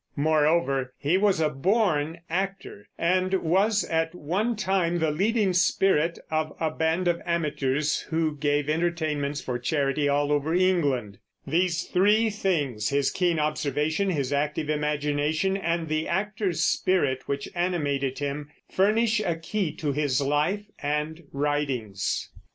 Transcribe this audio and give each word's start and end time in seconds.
Moreover 0.15 0.95
he 0.97 1.15
was 1.19 1.39
a 1.39 1.49
born 1.51 2.21
actor, 2.27 2.87
and 2.97 3.31
was 3.35 3.83
at 3.83 4.15
one 4.15 4.55
time 4.55 4.97
the 4.97 5.11
leading 5.11 5.53
spirit 5.53 6.17
of 6.31 6.53
a 6.59 6.71
band 6.71 7.07
of 7.07 7.21
amateurs 7.23 7.99
who 8.09 8.35
gave 8.35 8.67
entertainments 8.67 9.41
for 9.41 9.59
charity 9.59 10.09
all 10.09 10.31
over 10.31 10.55
England. 10.55 11.19
These 11.45 11.83
three 11.83 12.31
things, 12.31 12.89
his 12.89 13.11
keen 13.11 13.37
observation, 13.37 14.09
his 14.09 14.33
active 14.33 14.71
imagination, 14.71 15.55
and 15.55 15.87
the 15.87 16.07
actor's 16.07 16.63
spirit 16.63 17.27
which 17.27 17.47
animated 17.53 18.17
him, 18.17 18.49
furnish 18.71 19.19
a 19.19 19.35
key 19.35 19.71
to 19.75 19.91
his 19.91 20.19
life 20.19 20.65
and 20.81 21.21
writings. 21.31 22.31